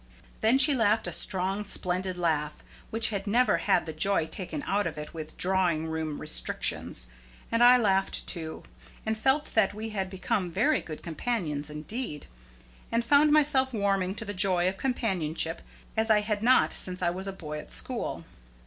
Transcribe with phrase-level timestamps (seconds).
[0.39, 4.87] Then she laughed a strong splendid laugh, which had never had the joy taken out
[4.87, 7.05] of it with drawing room restrictions;
[7.51, 8.63] and I laughed too,
[9.05, 12.25] and felt that we had become very good companions indeed,
[12.91, 15.61] and found myself warming to the joy of companionship
[15.95, 18.25] as I had not since I was a boy at school.